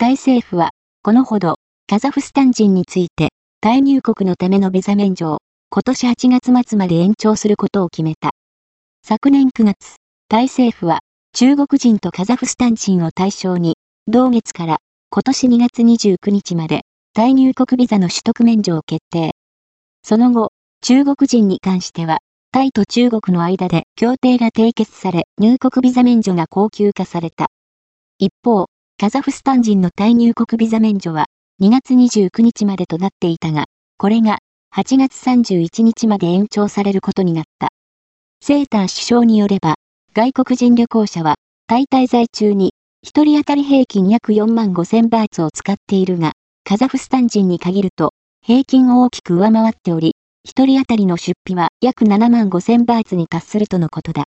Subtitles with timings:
[0.00, 0.70] タイ政府は、
[1.02, 1.56] このほど、
[1.88, 5.38] カザフスタン人について、タイ入国のためのビザ免除を、
[5.70, 8.30] 今年8月末まで延長することを決めた。
[9.04, 9.96] 昨年9月、
[10.28, 11.00] タイ政府は、
[11.32, 13.74] 中国人とカザフスタン人を対象に、
[14.06, 14.78] 同月から
[15.10, 19.32] 今年2月29日まで、タイ入国ビザの取得免除を決定。
[20.04, 22.18] その後、中国人に関しては、
[22.52, 27.48] タイと中国の間で協定が締結され、入国ビザ免除が高級化された。
[28.20, 28.66] 一方、
[29.00, 31.26] カザフスタン人のタイ入国ビザ免除は、
[31.62, 33.66] 2月29日までとなっていたが、
[33.96, 34.38] これが
[34.74, 37.68] 8月31日まで延長されることになった。
[38.42, 39.76] セーター首相によれば、
[40.14, 41.36] 外国人旅行者は、
[41.68, 42.72] タイ滞在中に、
[43.06, 46.32] 1人当たり平均約4万5千バーツを使っているが、
[46.64, 54.16] カザフスタン人に限ると、平均を大きく上回っており、一人当たりの出費は約7万5千バーツに達するとのことだ。